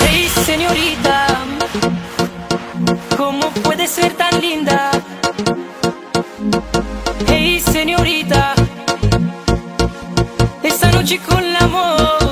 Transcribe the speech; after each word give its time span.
Hey 0.00 0.28
señorita, 0.44 1.26
¿cómo 3.16 3.48
puede 3.62 3.86
ser 3.86 4.12
tan 4.12 4.38
linda? 4.38 4.90
Hey 7.26 7.58
señorita, 7.58 8.54
esta 10.62 10.92
noche 10.92 11.18
con 11.26 11.52
la 11.54 11.60
amor. 11.60 12.29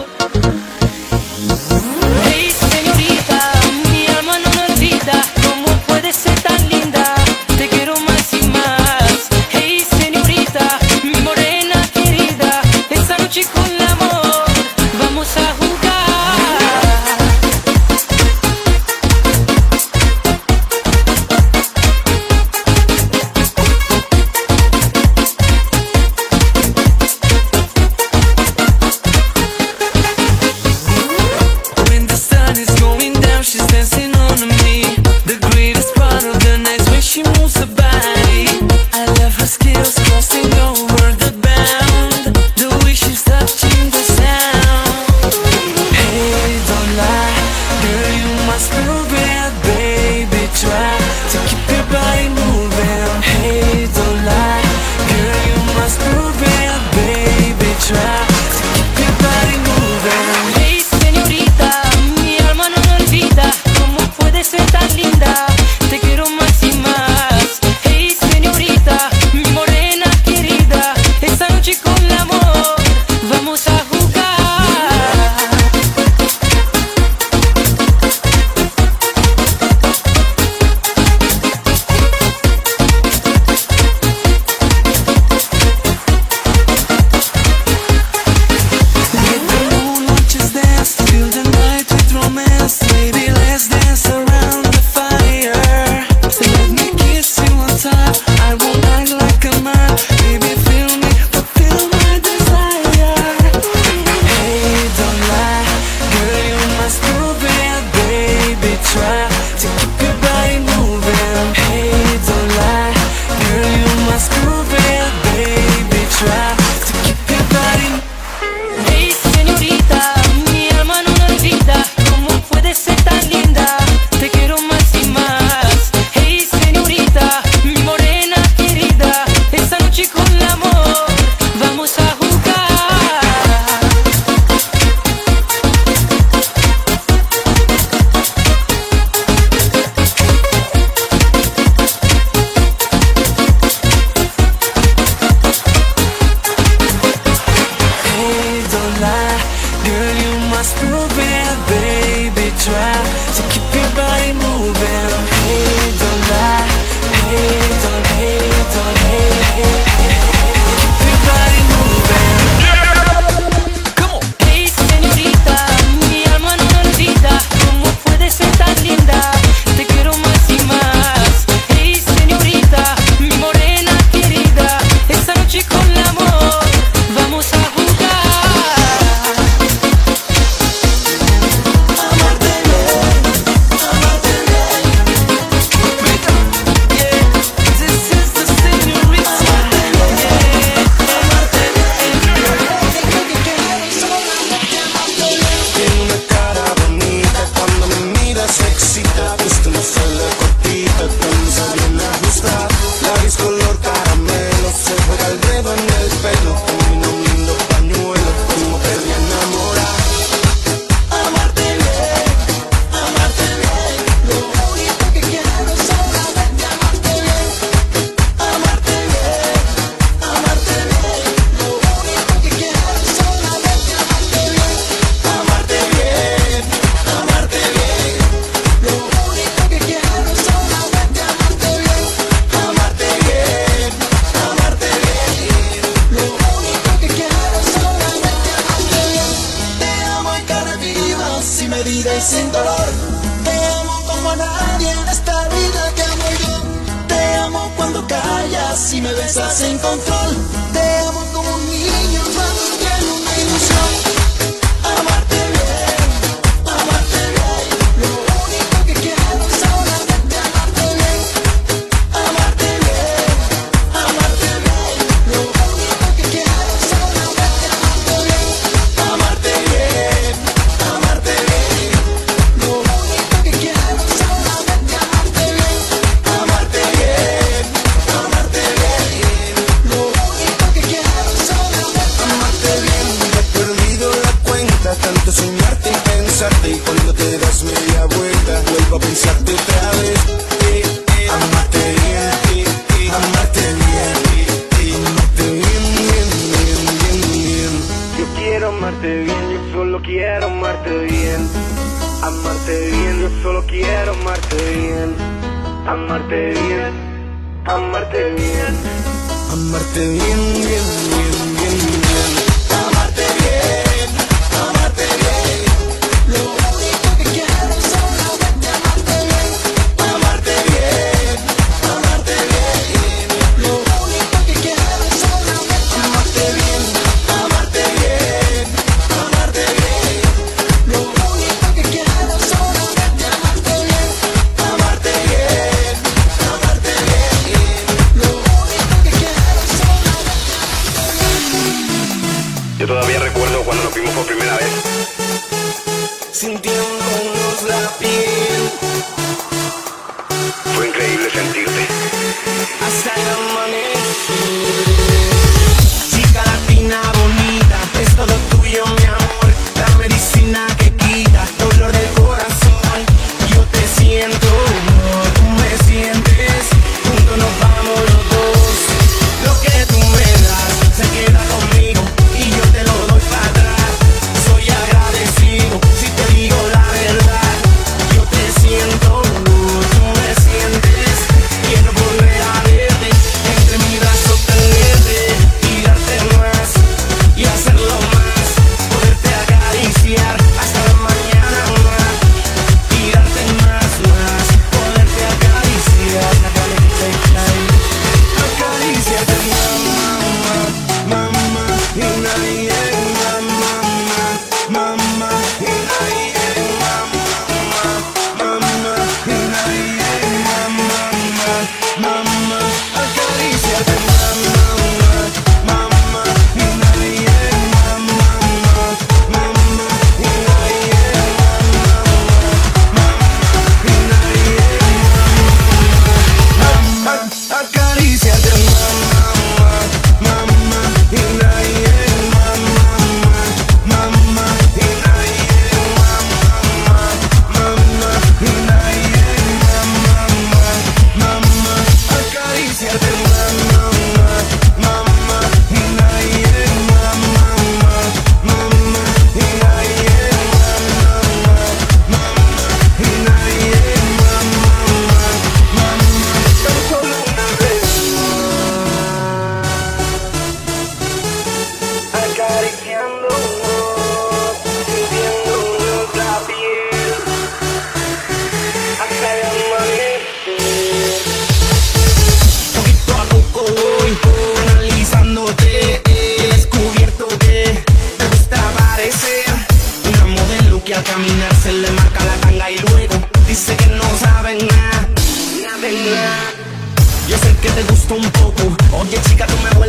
Un 488.15 488.31
poco. 488.33 488.63
Oye 489.01 489.19
chica 489.23 489.47
tú 489.47 489.55
me 489.63 489.71
vuelves 489.77 489.88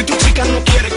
Si 0.00 0.06
tu 0.06 0.16
chica 0.16 0.44
no 0.46 0.62
quiere 0.64 0.89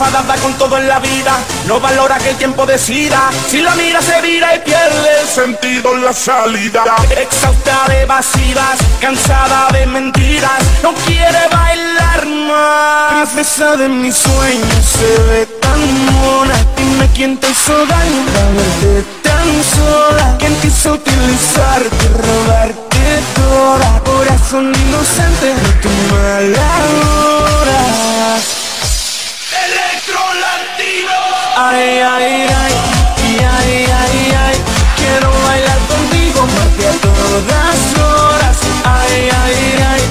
enfadada 0.00 0.34
con 0.36 0.54
todo 0.54 0.78
en 0.78 0.88
la 0.88 0.98
vida, 0.98 1.36
no 1.66 1.78
valora 1.78 2.16
que 2.16 2.30
el 2.30 2.36
tiempo 2.36 2.64
decida. 2.64 3.30
Si 3.48 3.60
la 3.60 3.74
mira 3.74 4.00
se 4.00 4.18
vira 4.22 4.54
y 4.54 4.60
pierde 4.60 5.20
el 5.20 5.28
sentido 5.28 5.94
en 5.94 6.04
la 6.06 6.14
salida. 6.14 6.84
Exhausta 7.10 7.84
de 7.88 8.06
vacías, 8.06 8.78
cansada 8.98 9.68
de 9.72 9.86
mentiras, 9.86 10.62
no 10.82 10.94
quiere 11.04 11.40
bailar 11.52 12.26
más. 12.26 13.28
Princesa 13.28 13.76
de 13.76 13.88
mis 13.90 14.14
sueños 14.14 14.84
se 14.84 15.22
ve 15.24 15.46
tan 15.60 16.04
mona. 16.06 16.54
Dime 16.78 17.06
quién 17.14 17.36
te 17.36 17.50
hizo 17.50 17.84
daño 17.84 18.24
para 18.32 18.50
verte 18.52 19.04
tan 19.22 19.64
sola. 19.76 20.36
¿Quién 20.38 20.54
te 20.60 20.68
utilizarte, 20.68 22.08
robarte 22.08 23.20
toda? 23.34 24.00
Corazón 24.04 24.72
inocente, 24.74 25.54
no 25.62 25.80
tu 25.82 25.88
mala 26.14 27.29
Ay, 31.62 32.00
ay, 32.00 32.46
ay, 32.62 32.72
y 33.28 33.36
ay, 33.36 33.84
ay, 33.84 34.34
ay, 34.46 34.56
quiero 34.96 35.30
bailar 35.44 35.78
contigo 35.92 36.40
porque 36.56 36.86
a 36.88 36.92
todas 37.02 37.80
horas. 38.00 38.56
Ay, 38.82 39.28
ay, 39.44 39.58
ay, 39.90 40.02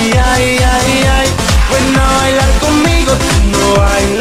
y 0.00 0.16
ay, 0.16 0.58
ay, 0.64 1.04
ay, 1.18 1.28
ven 1.70 2.00
a 2.00 2.10
bailar 2.20 2.50
conmigo, 2.58 3.12
no 3.52 3.84
hay 3.84 4.13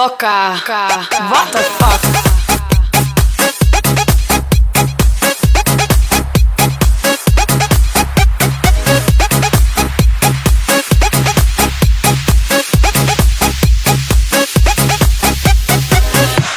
What 0.00 0.18
the 0.18 0.24
fuck? 1.76 2.00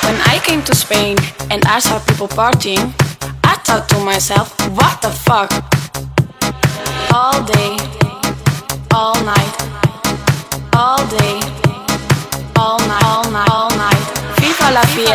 When 0.04 0.22
I 0.22 0.40
came 0.46 0.64
to 0.64 0.74
Spain 0.74 1.18
and 1.52 1.66
I 1.66 1.80
saw 1.80 2.00
people 2.00 2.30
partying, 2.30 2.94
I 3.44 3.56
thought 3.66 3.90
to 3.90 4.00
myself, 4.06 4.56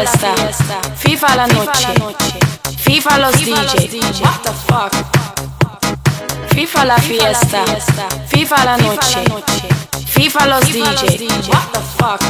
fiesta, 0.07 0.81
FIFA 0.97 1.35
la 1.37 1.47
noche, 1.47 1.89
FIFA 2.77 3.19
los 3.19 3.33
DJ. 3.33 4.21
What 4.21 4.43
the 4.43 4.53
fuck? 4.67 4.93
FIFA 6.55 6.85
la 6.85 6.99
fiesta, 6.99 7.65
FIFA 8.29 8.65
la 8.65 8.77
noche, 8.77 9.25
FIFA 10.07 10.47
los 10.47 10.65
DJ. 10.67 11.27
What 11.49 11.73
the 11.73 11.81
fuck? 11.99 12.21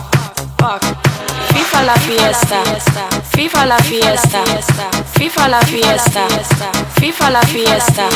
Fuck. 0.58 1.37
FIFA 1.54 1.82
la 1.82 1.94
fiesta, 1.94 2.62
FIFA 3.36 3.66
la 3.66 3.76
fiesta, 3.78 4.42
FIFA 5.18 5.48
la 5.48 5.60
fiesta, 5.60 6.26
FIFA 7.00 7.30
la 7.30 7.40
fiesta, 7.42 8.08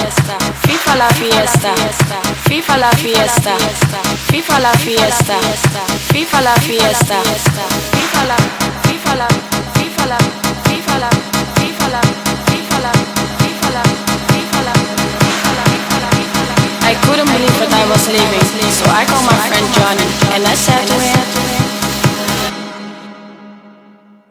FIFA 0.65 0.97
la 0.97 1.09
fiesta, 1.09 1.73
FIFA 2.49 2.77
la 2.79 2.91
fiesta, 2.91 3.55
FIFA 4.29 4.59
la 4.61 4.73
fiesta, 4.73 5.37
FIFA 6.13 6.41
la 6.43 6.55
fiesta, 6.55 7.17
FIFA 7.93 8.25
la, 8.27 8.37
FIFA 8.83 9.15
la, 9.17 9.27
FIFA 9.27 9.27
la, 9.27 9.29
FIFA 9.75 10.07
la, 10.07 10.19
FIFA 10.65 10.99
la, 10.99 11.11
FIFA 11.49 11.89
la, 11.89 12.01
FIFA 12.51 12.79
la, 12.81 12.93
FIFA 13.41 13.71
la. 13.71 13.83
fifa 14.29 14.61
la, 14.63 14.75
fifa 16.09 16.43
la. 16.49 16.91
I 16.91 16.95
couldn't 17.05 17.27
believe 17.33 17.57
that 17.61 17.73
I 17.73 17.85
was 17.89 18.05
leaving, 18.09 18.47
so 18.73 18.85
I 18.91 19.05
called 19.07 19.27
my 19.27 19.39
friend 19.49 19.67
Johnny 19.77 20.07
and 20.35 20.45
I 20.47 20.55
said 20.55 20.85
to 20.87 20.95
him. 21.01 21.52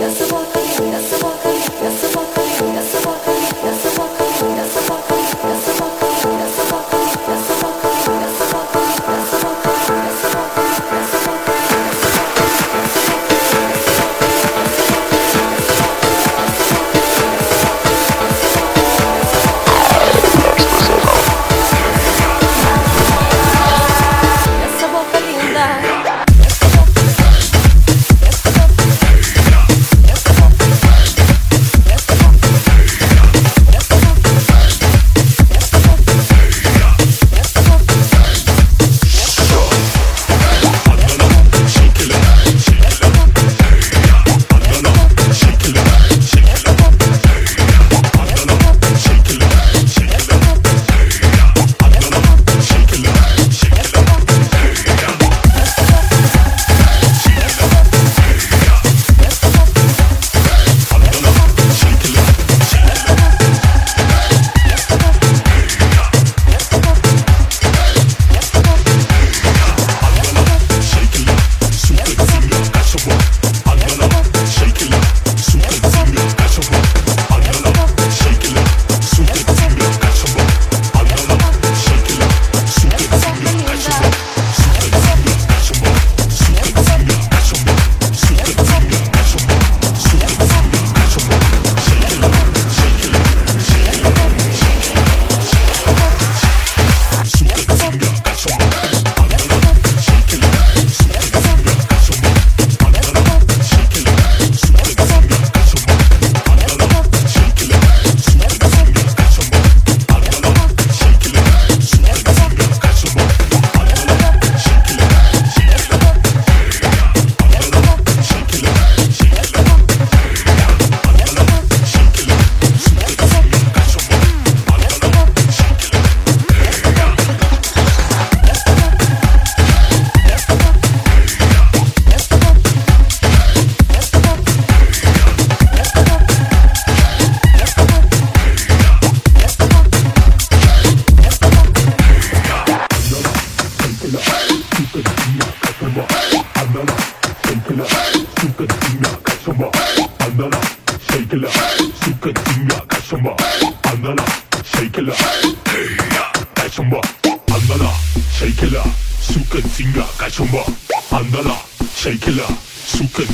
Essa 0.00 0.49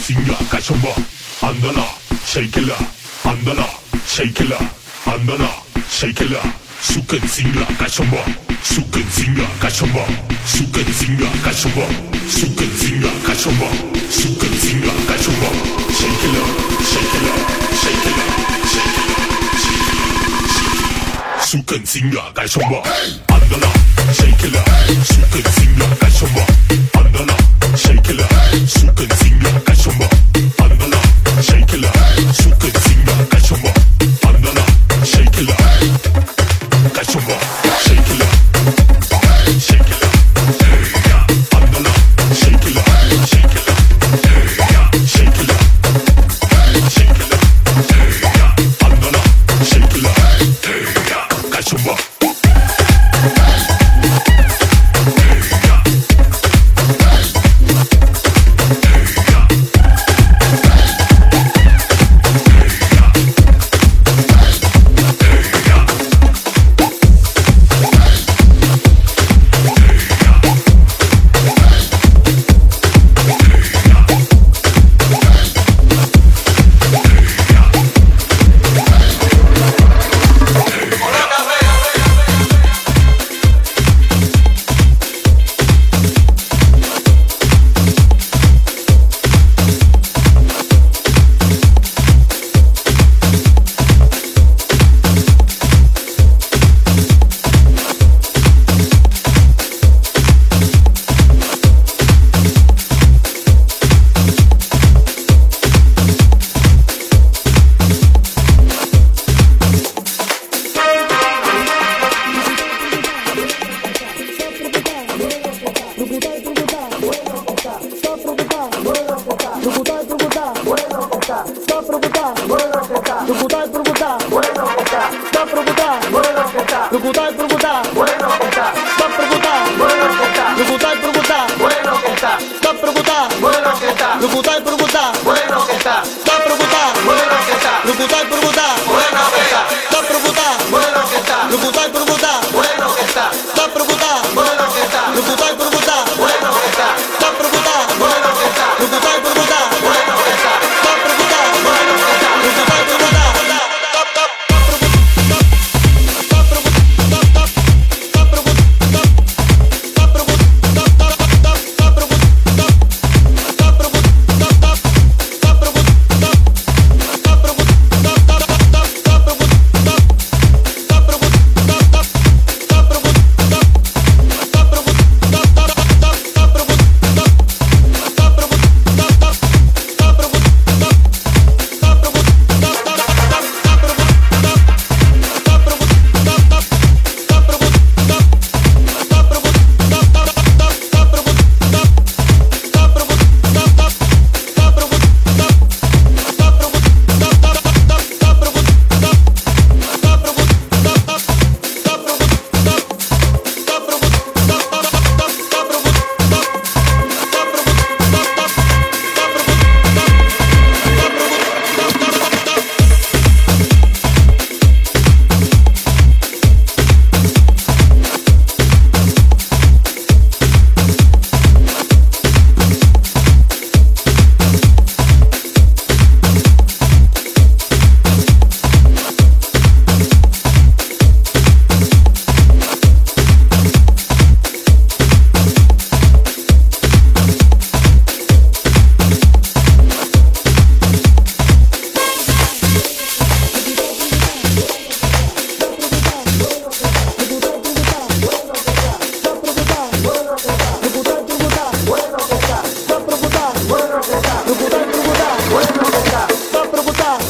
singa 0.07 0.37
kachumba 0.51 0.93
andala 1.43 1.85
shaikila 2.33 2.77
andala 3.25 3.67
shaikila 4.15 4.59
andala 5.13 5.49
shaikila 5.99 6.41
sukan 6.81 7.25
singa 7.35 7.65
kachumba 7.81 8.23
sukan 8.63 9.07
singa 9.17 9.47
kachumba 9.63 10.05
sukan 10.47 10.89
singa 10.99 11.29
kachumba 11.45 11.87
sukan 12.37 12.71
singa 12.81 13.11
kachumba 13.27 13.69
sukan 14.19 14.55
singa 14.63 14.93
kachumba 15.11 15.51
shaikila 15.99 16.43
shaikila 16.91 17.35
shaikila 17.83 18.25
shaikila 18.71 20.07
sukan 21.51 21.83
singa 21.93 22.23
kachumba 22.39 22.79
andala 23.35 23.71
shaikila 24.19 24.63
sukan 25.11 25.47
singa 25.59 25.89
kachumba 26.03 26.45
andala 27.01 27.37
shaikila 27.85 28.27
sukan 28.71 29.11
singa 29.21 29.46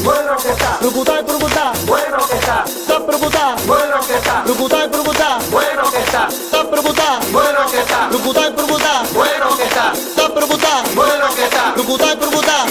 bueno 0.03 0.37
que 0.37 0.49
está. 0.49 0.77
Rucutá 0.81 1.19
y 1.19 1.23
prucutá, 1.23 1.73
bueno 1.85 2.17
que 2.29 2.37
está. 2.37 2.65
Top 2.87 3.05
prucutá, 3.05 3.55
bueno 3.65 3.99
que 4.07 4.15
está. 4.15 4.43
Rucutá 4.45 4.85
y 4.85 4.87
prucutá, 4.89 5.39
bueno 5.51 5.91
que 5.91 5.97
está. 5.99 6.27
Top 6.51 6.69
prucutá, 6.69 7.19
bueno 7.31 7.59
que 7.71 7.79
está. 7.79 8.09
Rucutá 8.09 8.47
y 8.47 8.51
prucutá, 8.51 9.03
bueno 9.13 9.57
que 9.57 9.63
está. 9.63 9.93
Top 10.15 10.33
prucutá, 10.33 10.83
bueno 10.95 11.25
que 11.35 11.43
está. 11.43 11.73
Rucutá 11.75 12.13
y 12.13 12.15
prucutá. 12.15 12.65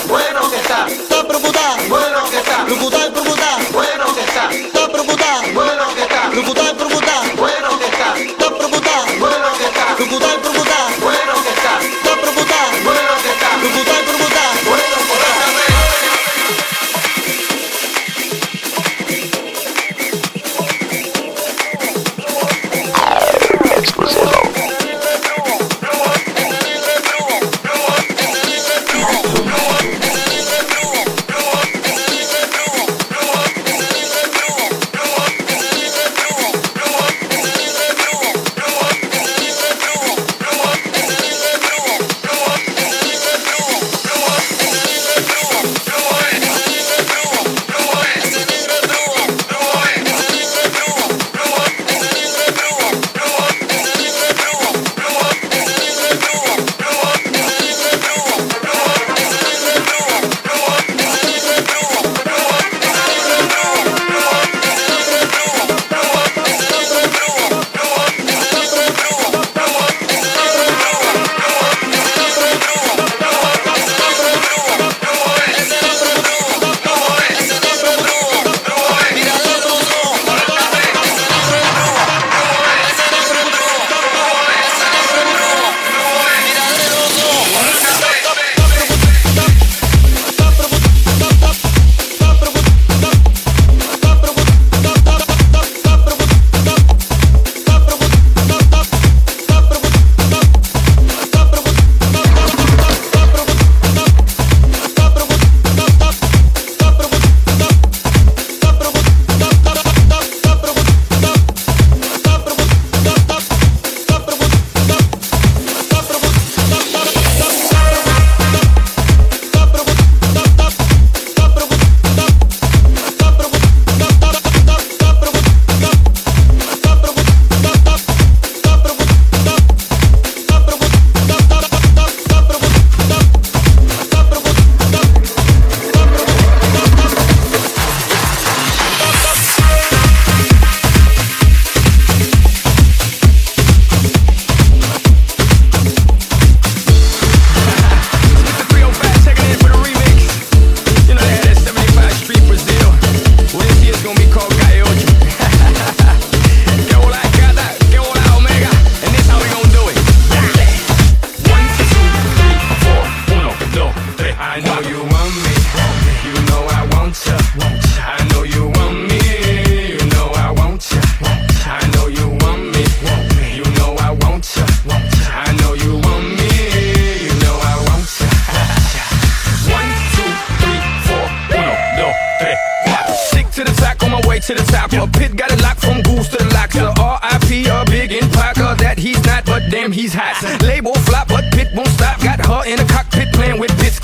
to 184.46 184.54
the 184.54 184.62
top. 184.70 184.92
Yeah. 184.92 185.06
Pit 185.06 185.36
got 185.36 185.50
it 185.50 185.60
locked 185.60 185.80
from 185.80 186.02
goose 186.02 186.28
to 186.28 186.36
the 186.38 186.54
locks. 186.54 186.74
Yeah. 186.74 186.94
R.I.P. 186.98 187.66
a 187.66 187.84
big 187.86 188.12
in 188.12 188.28
Parker 188.30 188.74
that 188.78 188.96
he's 188.96 189.22
not, 189.26 189.44
but 189.44 189.62
damn 189.70 189.90
he's 189.90 190.14
hot. 190.14 190.38
Label 190.62 190.94
flop, 191.06 191.28
but 191.28 191.44
Pit 191.52 191.68
won't 191.74 191.88
stop. 191.88 192.20
Got 192.22 192.46
her 192.46 192.62
in 192.70 192.78
the 192.78 192.84
cockpit 192.84 193.32
playing 193.32 193.58
with 193.58 193.76
bits. 193.78 193.98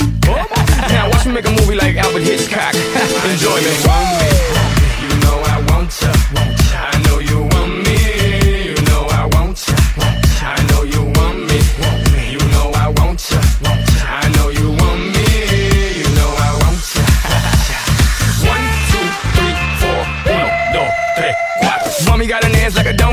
now 0.90 1.08
watch 1.10 1.26
me 1.26 1.32
make 1.32 1.46
a 1.46 1.50
movie 1.50 1.76
like 1.76 1.96
Alfred 1.96 2.24
Hitchcock. 2.24 2.74
Enjoy 3.30 3.60
me. 3.62 4.31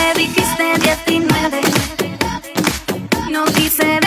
Me 0.00 0.14
dijiste 0.14 0.64
19, 0.78 1.60
no 3.30 3.44
quise 3.44 4.00